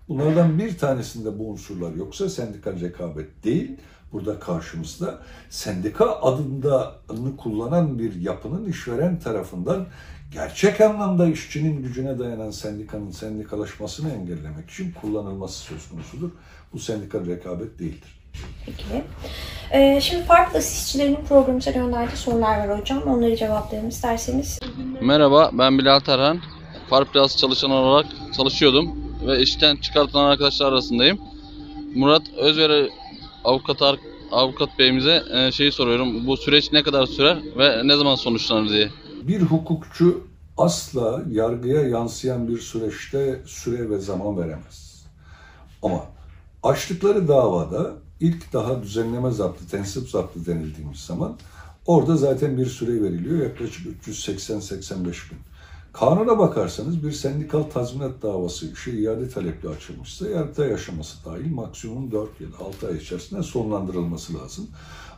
Bunlardan 0.08 0.58
bir 0.58 0.78
tanesinde 0.78 1.38
bu 1.38 1.50
unsurlar 1.50 1.94
yoksa 1.94 2.28
sendikal 2.28 2.80
rekabet 2.80 3.44
değil, 3.44 3.76
burada 4.12 4.38
karşımızda 4.40 5.18
sendika 5.50 6.20
adında 6.22 6.92
kullanan 7.38 7.98
bir 7.98 8.20
yapının 8.20 8.68
işveren 8.68 9.18
tarafından 9.18 9.86
gerçek 10.32 10.80
anlamda 10.80 11.26
işçinin 11.26 11.82
gücüne 11.82 12.18
dayanan 12.18 12.50
sendikanın 12.50 13.10
sendikalaşmasını 13.10 14.12
engellemek 14.12 14.70
için 14.70 14.92
kullanılması 14.92 15.58
söz 15.58 15.88
konusudur. 15.88 16.30
Bu 16.72 16.78
sendikal 16.78 17.26
rekabet 17.26 17.78
değildir. 17.78 18.20
Peki. 18.66 18.84
Ee, 19.72 20.00
şimdi 20.00 20.24
farklı 20.24 20.58
işçilerinin 20.58 21.24
programımıza 21.28 21.70
gönderdiği 21.70 22.16
sorular 22.16 22.68
var 22.68 22.80
hocam. 22.80 23.02
Onları 23.02 23.36
cevaplayalım 23.36 23.88
isterseniz. 23.88 24.58
Merhaba, 25.00 25.50
ben 25.52 25.78
Bilal 25.78 26.00
Tarhan. 26.00 26.40
Farplas 26.90 27.36
çalışan 27.36 27.70
olarak 27.70 28.06
çalışıyordum 28.36 28.94
ve 29.26 29.40
işten 29.40 29.76
çıkartılan 29.76 30.24
arkadaşlar 30.24 30.72
arasındayım. 30.72 31.18
Murat 31.94 32.22
Özveri 32.36 32.90
avukat 33.44 33.82
avukat 34.30 34.78
beyimize 34.78 35.24
e, 35.30 35.52
şeyi 35.52 35.72
soruyorum. 35.72 36.26
Bu 36.26 36.36
süreç 36.36 36.72
ne 36.72 36.82
kadar 36.82 37.06
sürer 37.06 37.38
ve 37.58 37.88
ne 37.88 37.96
zaman 37.96 38.14
sonuçlanır 38.14 38.68
diye. 38.68 38.90
Bir 39.22 39.40
hukukçu 39.40 40.26
asla 40.58 41.22
yargıya 41.30 41.88
yansıyan 41.88 42.48
bir 42.48 42.58
süreçte 42.58 43.42
süre 43.46 43.90
ve 43.90 43.98
zaman 43.98 44.38
veremez. 44.38 45.04
Ama 45.82 46.04
açtıkları 46.62 47.28
davada 47.28 47.92
ilk 48.20 48.52
daha 48.52 48.82
düzenleme 48.82 49.30
zaptı, 49.30 49.68
tensip 49.70 50.08
zaptı 50.08 50.46
denildiğimiz 50.46 51.00
zaman 51.00 51.36
orada 51.86 52.16
zaten 52.16 52.58
bir 52.58 52.66
süre 52.66 53.02
veriliyor. 53.02 53.42
Yaklaşık 53.42 54.06
380-85 54.06 55.02
gün. 55.02 55.38
Kanuna 55.92 56.38
bakarsanız 56.38 57.04
bir 57.04 57.12
sendikal 57.12 57.62
tazminat 57.62 58.22
davası 58.22 58.76
şey 58.76 59.02
iade 59.02 59.28
talepli 59.28 59.68
açılmışsa 59.68 60.28
yargıta 60.28 60.66
yaşaması 60.66 61.24
dahil 61.24 61.52
maksimum 61.52 62.10
4 62.10 62.40
ya 62.40 62.52
da 62.52 62.64
6 62.64 62.88
ay 62.88 62.96
içerisinde 62.96 63.42
sonlandırılması 63.42 64.38
lazım. 64.38 64.68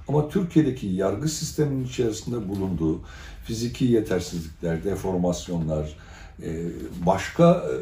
Ama 0.09 0.29
Türkiye'deki 0.29 0.87
yargı 0.87 1.29
sisteminin 1.29 1.85
içerisinde 1.85 2.49
bulunduğu 2.49 3.01
fiziki 3.45 3.85
yetersizlikler, 3.85 4.85
deformasyonlar, 4.85 5.97
e, 6.43 6.67
başka 7.07 7.53
e, 7.53 7.73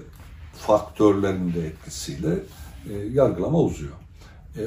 faktörlerin 0.59 1.55
de 1.55 1.67
etkisiyle 1.67 2.39
e, 2.91 2.95
yargılama 3.13 3.61
uzuyor. 3.61 3.93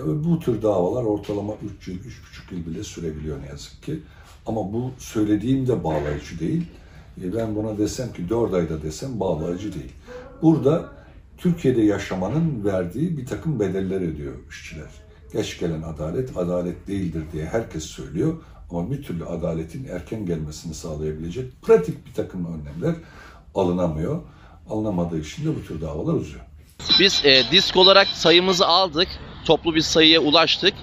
Bu 0.05 0.39
tür 0.39 0.61
davalar 0.61 1.03
ortalama 1.03 1.53
3 1.79 1.87
yıl, 1.87 1.95
3,5 1.95 2.55
yıl 2.55 2.65
bile 2.65 2.83
sürebiliyor 2.83 3.41
ne 3.41 3.47
yazık 3.47 3.83
ki. 3.83 3.99
Ama 4.45 4.73
bu 4.73 4.91
söylediğim 4.97 5.67
de 5.67 5.83
bağlayıcı 5.83 6.39
değil. 6.39 6.65
Ben 7.17 7.55
buna 7.55 7.77
desem 7.77 8.13
ki 8.13 8.29
4 8.29 8.53
ayda 8.53 8.81
desem 8.81 9.19
bağlayıcı 9.19 9.73
değil. 9.73 9.91
Burada 10.41 10.89
Türkiye'de 11.37 11.81
yaşamanın 11.81 12.65
verdiği 12.65 13.17
bir 13.17 13.25
takım 13.25 13.59
bedeller 13.59 14.01
ödüyor 14.01 14.33
işçiler. 14.49 14.89
Geç 15.33 15.59
gelen 15.59 15.81
adalet, 15.81 16.37
adalet 16.37 16.87
değildir 16.87 17.23
diye 17.33 17.45
herkes 17.45 17.83
söylüyor. 17.83 18.37
Ama 18.69 18.91
bir 18.91 19.03
türlü 19.03 19.25
adaletin 19.25 19.87
erken 19.87 20.25
gelmesini 20.25 20.73
sağlayabilecek 20.73 21.61
pratik 21.61 22.05
bir 22.05 22.13
takım 22.13 22.45
önlemler 22.45 22.95
alınamıyor. 23.55 24.21
Alınamadığı 24.69 25.19
için 25.19 25.45
de 25.45 25.55
bu 25.55 25.65
tür 25.67 25.81
davalar 25.81 26.13
uzuyor. 26.13 26.45
Biz 26.99 27.21
e, 27.25 27.43
disk 27.51 27.77
olarak 27.77 28.07
sayımızı 28.07 28.67
aldık. 28.67 29.07
Toplu 29.45 29.75
bir 29.75 29.81
sayıya 29.81 30.19
ulaştık. 30.19 30.73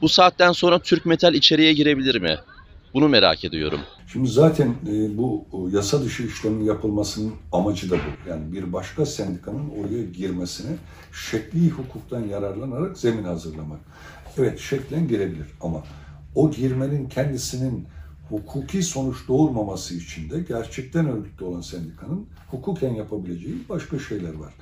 Bu 0.00 0.08
saatten 0.08 0.52
sonra 0.52 0.78
Türk 0.78 1.06
Metal 1.06 1.34
içeriye 1.34 1.72
girebilir 1.72 2.20
mi? 2.20 2.38
Bu 2.94 2.94
Bunu 2.94 3.08
merak 3.08 3.44
ediyorum. 3.44 3.80
Şimdi 4.12 4.28
zaten 4.28 4.68
e, 4.68 5.16
bu 5.16 5.46
e, 5.52 5.76
yasa 5.76 6.02
dışı 6.02 6.22
işlemin 6.22 6.64
yapılmasının 6.64 7.32
amacı 7.52 7.90
da 7.90 7.96
bu. 7.96 8.30
Yani 8.30 8.52
bir 8.52 8.72
başka 8.72 9.06
sendikanın 9.06 9.70
oraya 9.70 10.04
girmesine 10.04 10.76
şekli 11.30 11.70
hukuktan 11.70 12.20
yararlanarak 12.20 12.98
zemin 12.98 13.24
hazırlamak. 13.24 13.80
Evet 14.38 14.58
şeklen 14.58 15.08
girebilir 15.08 15.46
ama 15.60 15.84
o 16.34 16.50
girmenin 16.50 17.08
kendisinin 17.08 17.86
hukuki 18.28 18.82
sonuç 18.82 19.28
doğurmaması 19.28 19.94
için 19.94 20.30
de 20.30 20.40
gerçekten 20.48 21.08
örgütlü 21.08 21.44
olan 21.44 21.60
sendikanın 21.60 22.26
hukuken 22.50 22.94
yapabileceği 22.94 23.68
başka 23.68 23.98
şeyler 23.98 24.34
var. 24.34 24.54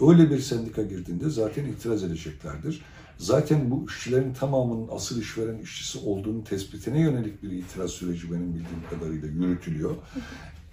Öyle 0.00 0.30
bir 0.30 0.38
sendika 0.38 0.82
girdiğinde 0.82 1.30
zaten 1.30 1.64
itiraz 1.64 2.04
edeceklerdir. 2.04 2.82
Zaten 3.22 3.70
bu 3.70 3.86
işçilerin 3.88 4.34
tamamının 4.34 4.88
asıl 4.92 5.20
işveren 5.20 5.58
işçisi 5.58 5.98
olduğunu 5.98 6.44
tespitine 6.44 7.00
yönelik 7.00 7.42
bir 7.42 7.50
itiraz 7.50 7.90
süreci 7.90 8.32
benim 8.32 8.54
bildiğim 8.54 8.82
kadarıyla 8.90 9.28
yürütülüyor. 9.28 9.96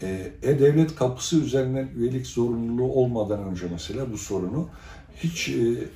Ee, 0.01 0.31
E-Devlet 0.41 0.95
kapısı 0.95 1.39
üzerinden 1.39 1.89
üyelik 1.97 2.27
zorunluluğu 2.27 2.93
olmadan 2.93 3.43
önce 3.43 3.65
mesela 3.71 4.11
bu 4.11 4.17
sorunu 4.17 4.69
hiç 5.15 5.49
e, 5.49 5.87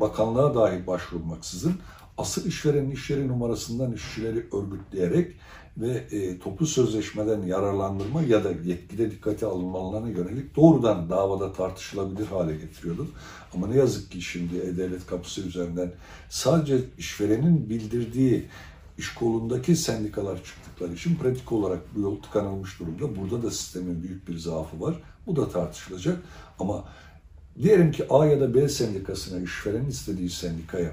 bakanlığa 0.00 0.54
dahi 0.54 0.86
başvurmaksızın 0.86 1.74
asıl 2.18 2.46
işverenin 2.46 2.90
iş 2.90 3.10
yeri 3.10 3.28
numarasından 3.28 3.92
işçileri 3.92 4.46
örgütleyerek 4.52 5.32
ve 5.76 5.90
e, 5.90 6.38
toplu 6.38 6.66
sözleşmeden 6.66 7.42
yararlandırma 7.42 8.22
ya 8.22 8.44
da 8.44 8.52
yetkide 8.64 9.10
dikkate 9.10 9.46
alınmalarına 9.46 10.08
yönelik 10.08 10.56
doğrudan 10.56 11.10
davada 11.10 11.52
tartışılabilir 11.52 12.26
hale 12.26 12.56
getiriyordu. 12.56 13.08
Ama 13.54 13.66
ne 13.66 13.76
yazık 13.76 14.10
ki 14.10 14.22
şimdi 14.22 14.56
E-Devlet 14.56 15.06
kapısı 15.06 15.40
üzerinden 15.40 15.92
sadece 16.28 16.78
işverenin 16.98 17.70
bildirdiği 17.70 18.46
iş 18.98 19.14
kolundaki 19.14 19.76
sendikalar 19.76 20.44
çıktıkları 20.44 20.92
için 20.92 21.16
pratik 21.16 21.52
olarak 21.52 21.80
bu 21.96 22.00
yol 22.00 22.22
tıkanılmış 22.22 22.80
durumda. 22.80 23.16
Burada 23.16 23.42
da 23.42 23.50
sistemin 23.50 24.02
büyük 24.02 24.28
bir 24.28 24.38
zaafı 24.38 24.80
var. 24.80 25.02
Bu 25.26 25.36
da 25.36 25.48
tartışılacak. 25.48 26.22
Ama 26.58 26.84
diyelim 27.62 27.92
ki 27.92 28.06
A 28.10 28.26
ya 28.26 28.40
da 28.40 28.54
B 28.54 28.68
sendikasına 28.68 29.40
işverenin 29.40 29.88
istediği 29.88 30.30
sendikaya 30.30 30.90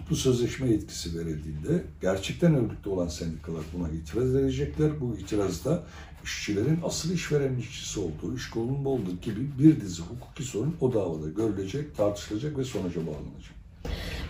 toplu 0.00 0.16
sözleşme 0.16 0.68
yetkisi 0.68 1.18
verildiğinde 1.18 1.84
gerçekten 2.00 2.54
örgütlü 2.54 2.90
olan 2.90 3.08
sendikalar 3.08 3.62
buna 3.74 3.88
itiraz 3.88 4.34
edecekler. 4.34 5.00
Bu 5.00 5.16
itirazda 5.16 5.82
işçilerin 6.24 6.78
asıl 6.84 7.12
işveren 7.12 7.56
işçisi 7.56 8.00
olduğu, 8.00 8.36
iş 8.36 8.50
kolunun 8.50 8.84
olduğu 8.84 9.16
gibi 9.22 9.40
bir 9.58 9.80
dizi 9.80 10.02
hukuki 10.02 10.42
sorun 10.42 10.76
o 10.80 10.92
davada 10.92 11.28
görülecek, 11.28 11.96
tartışılacak 11.96 12.58
ve 12.58 12.64
sonuca 12.64 13.00
bağlanacak. 13.00 13.54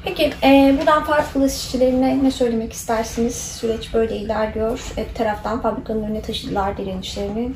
Peki 0.04 0.32
e, 0.42 0.76
buradan 0.80 1.04
farklı 1.04 1.46
işçilerine 1.46 2.24
ne 2.24 2.30
söylemek 2.30 2.72
istersiniz? 2.72 3.34
Süreç 3.34 3.94
böyle 3.94 4.16
ilerliyor. 4.16 4.92
E, 4.96 5.08
bir 5.10 5.14
taraftan 5.14 5.62
fabrikanın 5.62 6.02
önüne 6.02 6.22
taşıdılar 6.22 6.76
direnişlerini. 6.76 7.52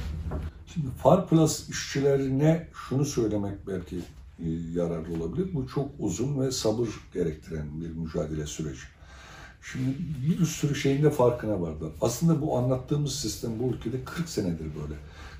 Şimdi 0.74 0.86
Far 1.02 1.26
Plus 1.28 1.68
işçilerine 1.68 2.68
şunu 2.88 3.04
söylemek 3.04 3.66
belki 3.66 3.96
yararlı 4.74 5.22
olabilir. 5.22 5.54
Bu 5.54 5.66
çok 5.66 5.90
uzun 5.98 6.40
ve 6.40 6.52
sabır 6.52 6.88
gerektiren 7.14 7.80
bir 7.80 7.90
mücadele 7.90 8.46
süreci. 8.46 8.82
Şimdi 9.72 9.96
bir 10.22 10.46
sürü 10.46 10.74
şeyin 10.74 11.02
de 11.02 11.10
farkına 11.10 11.60
vardılar. 11.60 11.92
Aslında 12.00 12.42
bu 12.42 12.58
anlattığımız 12.58 13.14
sistem 13.14 13.50
bu 13.58 13.74
ülkede 13.74 14.04
40 14.04 14.28
senedir 14.28 14.66
böyle. 14.82 14.94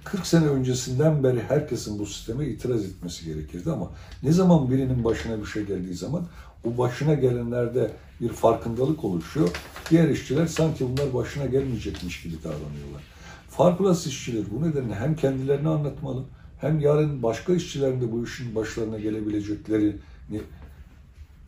40 0.04 0.26
sene 0.26 0.46
öncesinden 0.46 1.24
beri 1.24 1.42
herkesin 1.42 1.98
bu 1.98 2.06
sisteme 2.06 2.46
itiraz 2.46 2.84
etmesi 2.84 3.24
gerekirdi 3.24 3.70
ama 3.70 3.90
ne 4.22 4.32
zaman 4.32 4.70
birinin 4.70 5.04
başına 5.04 5.40
bir 5.40 5.46
şey 5.46 5.64
geldiği 5.64 5.94
zaman 5.94 6.26
o 6.64 6.78
başına 6.78 7.14
gelenlerde 7.14 7.90
bir 8.20 8.28
farkındalık 8.28 9.04
oluşuyor. 9.04 9.48
Diğer 9.90 10.08
işçiler 10.08 10.46
sanki 10.46 10.86
bunlar 10.88 11.14
başına 11.14 11.46
gelmeyecekmiş 11.46 12.22
gibi 12.22 12.34
davranıyorlar. 12.38 13.02
Farklas 13.48 14.06
işçiler 14.06 14.44
bu 14.50 14.68
nedenle 14.68 14.94
hem 14.94 15.16
kendilerini 15.16 15.68
anlatmalı 15.68 16.24
hem 16.64 16.80
yarın 16.80 17.22
başka 17.22 17.54
işçilerin 17.54 18.00
de 18.00 18.12
bu 18.12 18.24
işin 18.24 18.54
başlarına 18.54 18.98
gelebileceklerini 18.98 19.94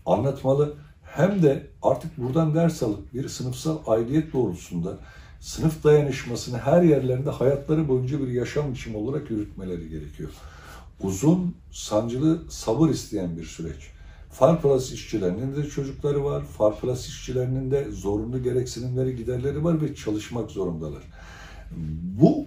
anlatmalı. 0.06 0.74
Hem 1.04 1.42
de 1.42 1.66
artık 1.82 2.18
buradan 2.18 2.54
ders 2.54 2.82
alıp 2.82 3.14
bir 3.14 3.28
sınıfsal 3.28 3.78
aidiyet 3.86 4.32
doğrultusunda 4.32 4.98
sınıf 5.40 5.84
dayanışmasını 5.84 6.58
her 6.58 6.82
yerlerinde 6.82 7.30
hayatları 7.30 7.88
boyunca 7.88 8.20
bir 8.20 8.28
yaşam 8.28 8.72
biçimi 8.72 8.96
olarak 8.96 9.30
yürütmeleri 9.30 9.88
gerekiyor. 9.88 10.30
Uzun, 11.02 11.54
sancılı, 11.70 12.42
sabır 12.50 12.88
isteyen 12.88 13.36
bir 13.36 13.44
süreç. 13.44 13.90
Farplas 14.30 14.92
işçilerinin 14.92 15.56
de 15.56 15.68
çocukları 15.68 16.24
var, 16.24 16.44
Farplas 16.44 17.06
işçilerinin 17.06 17.70
de 17.70 17.90
zorunlu 17.90 18.42
gereksinimleri, 18.42 19.16
giderleri 19.16 19.64
var 19.64 19.82
ve 19.82 19.94
çalışmak 19.94 20.50
zorundalar. 20.50 21.02
Bu 22.20 22.46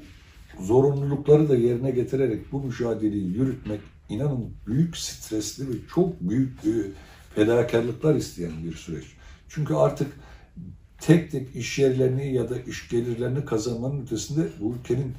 zorunlulukları 0.61 1.49
da 1.49 1.55
yerine 1.55 1.91
getirerek 1.91 2.51
bu 2.51 2.61
mücadeleyi 2.61 3.27
yürütmek 3.27 3.81
inanın 4.09 4.53
büyük 4.67 4.97
stresli 4.97 5.69
ve 5.69 5.73
çok 5.95 6.21
büyük 6.21 6.65
e, 6.65 6.71
fedakarlıklar 7.35 8.15
isteyen 8.15 8.63
bir 8.63 8.73
süreç. 8.73 9.05
Çünkü 9.49 9.73
artık 9.73 10.07
tek 11.01 11.31
tek 11.31 11.55
iş 11.55 11.79
yerlerini 11.79 12.33
ya 12.33 12.49
da 12.49 12.59
iş 12.59 12.89
gelirlerini 12.89 13.45
kazanmanın 13.45 14.01
ötesinde 14.01 14.47
bu 14.59 14.75
ülkenin 14.75 15.13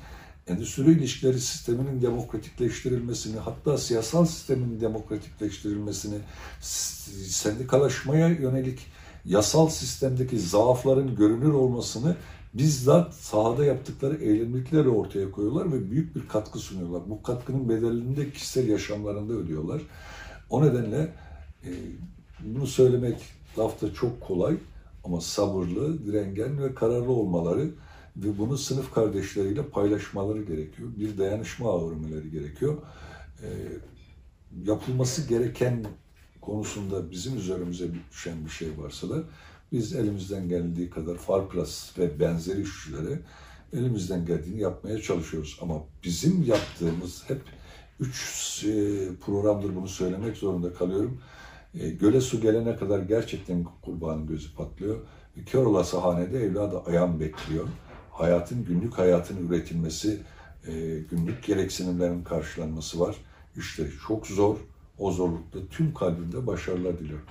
endüstri 0.46 0.92
ilişkileri 0.92 1.40
sisteminin 1.40 2.02
demokratikleştirilmesini, 2.02 3.38
hatta 3.38 3.78
siyasal 3.78 4.24
sistemin 4.24 4.80
demokratikleştirilmesini, 4.80 6.18
sendikalaşmaya 6.60 8.28
yönelik 8.28 8.78
yasal 9.24 9.68
sistemdeki 9.68 10.40
zaafların 10.40 11.16
görünür 11.16 11.52
olmasını 11.52 12.16
bizzat 12.54 13.14
sahada 13.14 13.64
yaptıkları 13.64 14.16
eylemliklerle 14.16 14.88
ortaya 14.88 15.30
koyuyorlar 15.30 15.72
ve 15.72 15.90
büyük 15.90 16.16
bir 16.16 16.28
katkı 16.28 16.58
sunuyorlar. 16.58 17.02
Bu 17.10 17.22
katkının 17.22 17.68
bedelini 17.68 18.16
de 18.16 18.30
kişisel 18.30 18.68
yaşamlarında 18.68 19.32
ödüyorlar. 19.32 19.82
O 20.50 20.62
nedenle 20.66 21.12
e, 21.64 21.70
bunu 22.44 22.66
söylemek 22.66 23.16
lafta 23.58 23.94
çok 23.94 24.20
kolay 24.20 24.56
ama 25.04 25.20
sabırlı, 25.20 26.06
direngen 26.06 26.62
ve 26.62 26.74
kararlı 26.74 27.12
olmaları 27.12 27.70
ve 28.16 28.38
bunu 28.38 28.58
sınıf 28.58 28.94
kardeşleriyle 28.94 29.62
paylaşmaları 29.62 30.42
gerekiyor. 30.42 30.88
Bir 30.96 31.18
dayanışma 31.18 31.70
ağı 31.70 31.90
örmeleri 31.90 32.30
gerekiyor. 32.30 32.76
E, 33.42 33.48
yapılması 34.66 35.28
gereken 35.28 35.84
konusunda 36.40 37.10
bizim 37.10 37.36
üzerimize 37.36 37.88
düşen 38.12 38.44
bir 38.44 38.50
şey 38.50 38.68
varsa 38.78 39.10
da 39.10 39.24
biz 39.72 39.92
elimizden 39.92 40.48
geldiği 40.48 40.90
kadar 40.90 41.16
Farplas 41.16 41.98
ve 41.98 42.20
benzeri 42.20 42.62
işçilere 42.62 43.20
elimizden 43.72 44.26
geldiğini 44.26 44.60
yapmaya 44.60 45.02
çalışıyoruz. 45.02 45.58
Ama 45.62 45.74
bizim 46.04 46.42
yaptığımız 46.42 47.24
hep 47.28 47.40
üç 48.00 48.64
e, 48.64 49.08
programdır 49.24 49.76
bunu 49.76 49.88
söylemek 49.88 50.36
zorunda 50.36 50.74
kalıyorum. 50.74 51.20
E, 51.74 51.90
göle 51.90 52.20
su 52.20 52.40
gelene 52.40 52.76
kadar 52.76 52.98
gerçekten 52.98 53.66
kurbanın 53.82 54.26
gözü 54.26 54.54
patlıyor. 54.54 55.00
E, 55.36 55.44
kör 55.44 55.66
olası 55.66 55.98
hanede 55.98 56.44
evladı 56.44 56.80
ayağım 56.80 57.20
bekliyor. 57.20 57.68
Hayatın, 58.10 58.64
günlük 58.64 58.98
hayatın 58.98 59.48
üretilmesi, 59.48 60.22
günlük 61.10 61.44
gereksinimlerin 61.44 62.24
karşılanması 62.24 63.00
var. 63.00 63.16
İşte 63.56 63.90
çok 64.06 64.26
zor. 64.26 64.56
O 64.98 65.12
zorlukta 65.12 65.58
tüm 65.70 65.94
kalbimde 65.94 66.46
başarılar 66.46 66.98
diliyorum. 66.98 67.26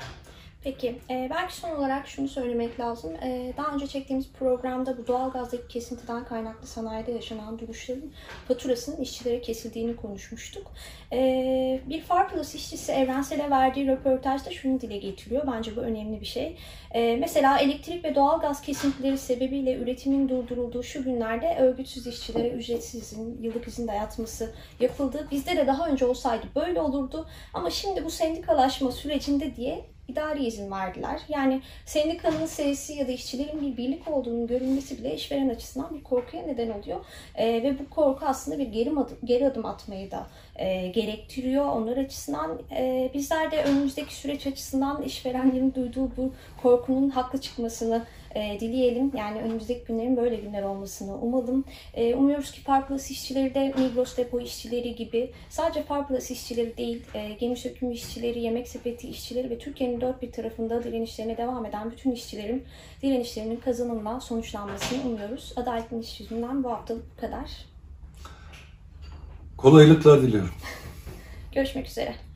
Peki, 0.64 0.96
e, 1.10 1.28
belki 1.32 1.56
son 1.56 1.70
olarak 1.70 2.08
şunu 2.08 2.28
söylemek 2.28 2.80
lazım. 2.80 3.16
E, 3.16 3.54
daha 3.58 3.74
önce 3.74 3.88
çektiğimiz 3.88 4.32
programda 4.32 4.98
bu 4.98 5.08
doğalgazdaki 5.08 5.68
kesintiden 5.68 6.26
kaynaklı 6.26 6.68
sanayide 6.68 7.12
yaşanan 7.12 7.60
dönüşlerin 7.60 8.14
faturasının 8.48 9.02
işçilere 9.02 9.42
kesildiğini 9.42 9.96
konuşmuştuk. 9.96 10.72
E, 11.14 11.82
bir 11.86 12.02
Farplus 12.02 12.56
işçisi 12.56 12.92
Evrensel'e 12.92 13.50
verdiği 13.50 13.88
röportajda 13.88 14.52
şunu 14.52 14.82
dile 14.82 14.98
getiriyor. 14.98 15.48
Bence 15.48 15.76
bu 15.76 15.80
önemli 15.80 16.22
bir 16.22 16.26
şey. 16.26 16.58
E, 16.92 17.16
mesela 17.16 17.60
elektrik 17.60 18.04
ve 18.04 18.16
doğalgaz 18.16 18.62
kesintileri 18.62 19.18
sebebiyle 19.18 19.76
üretimin 19.76 20.30
durdurulduğu 20.30 20.84
şu 20.84 21.04
günlerde 21.04 21.58
örgütsüz 21.60 22.08
işçilere 22.08 22.50
ücretsiz 22.50 23.04
izin, 23.04 23.44
yıllık 23.44 23.68
izin 23.68 23.88
dayatması 23.88 24.56
yapıldı. 24.80 25.28
Bizde 25.32 25.58
de 25.58 25.68
daha 25.68 25.88
önce 25.88 26.06
olsaydı 26.06 26.46
böyle 26.56 26.82
olurdu. 26.82 27.28
Ama 27.54 27.70
şimdi 27.70 28.06
bu 28.06 28.10
sendikalaşma 28.10 28.92
sürecinde 28.92 29.56
diye 29.56 29.86
idari 30.10 30.46
izin 30.46 30.72
verdiler. 30.72 31.20
Yani 31.30 31.62
sendikanın 31.86 32.46
sesi 32.46 32.94
ya 32.94 33.08
da 33.08 33.12
işçilerin 33.12 33.62
bir 33.62 33.78
birlik 33.78 34.08
olduğunun 34.08 34.48
görünmesi 34.48 34.98
bile 34.98 35.16
işveren 35.16 35.50
açısından 35.50 35.96
bir 35.96 36.04
korkuya 36.04 36.44
neden 36.44 36.70
oluyor. 36.70 37.06
E, 37.36 37.64
ve 37.64 37.80
bu 37.80 37.90
korku 37.90 38.26
aslında 38.26 38.60
bir 38.60 38.68
geri 38.68 38.90
adım, 38.90 39.18
geri 39.24 39.48
adım 39.48 39.66
atmayı 39.66 40.12
da 40.12 40.28
e, 40.56 40.88
gerektiriyor. 40.88 41.66
Onlar 41.66 41.98
açısından 41.98 42.60
e, 42.72 43.12
bizler 43.14 43.52
de 43.52 43.64
önümüzdeki 43.64 44.16
süreç 44.16 44.48
açısından 44.48 45.02
işverenlerin 45.02 45.74
duyduğu 45.74 46.18
bu 46.18 46.34
korkunun 46.62 47.10
haklı 47.10 47.42
çıkmasını 47.42 48.06
e, 48.36 48.60
dileyelim. 48.60 49.12
Yani 49.18 49.42
önümüzdeki 49.42 49.86
günlerin 49.86 50.18
böyle 50.18 50.36
günler 50.36 50.64
olmasını 50.64 51.22
umalım. 51.22 51.66
E, 51.94 52.16
umuyoruz 52.16 52.52
ki 52.52 52.62
Farplus 52.62 53.12
işçileri 53.12 53.54
de 53.54 53.74
Migros 53.78 54.18
depo 54.18 54.40
işçileri 54.40 54.96
gibi 54.96 55.32
sadece 55.50 55.84
Farplus 55.84 56.32
işçileri 56.32 56.78
değil, 56.78 57.04
e, 57.14 57.30
gemi 57.30 57.58
söküm 57.58 57.92
işçileri, 57.92 58.40
yemek 58.40 58.68
sepeti 58.68 59.10
işçileri 59.10 59.50
ve 59.50 59.58
Türkiye'nin 59.58 60.02
dört 60.02 60.22
bir 60.22 60.32
tarafında 60.32 60.84
direnişlerine 60.84 61.38
devam 61.38 61.66
eden 61.66 61.92
bütün 61.92 62.12
işçilerin 62.12 62.64
direnişlerinin 63.02 63.58
kazanılma, 63.58 64.22
sonuçlanmasını 64.22 65.04
umuyoruz. 65.06 65.54
Adaletin 65.56 66.02
iş 66.02 66.20
yüzünden 66.20 66.64
bu 66.64 66.72
haftalık 66.72 67.04
bu 67.18 67.22
kadar. 67.22 67.50
Kolaylıklar 69.58 70.22
diliyorum. 70.22 70.54
Görüşmek 71.52 71.88
üzere. 71.88 72.29